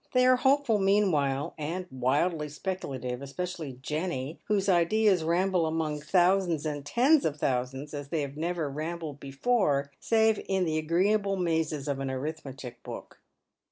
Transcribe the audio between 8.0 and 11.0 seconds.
they have never rambled before, save in the